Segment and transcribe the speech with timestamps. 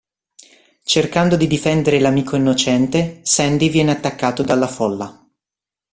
[0.83, 5.29] Cercando di difendere l'amico innocente, Sandy viene attaccato dalla folla.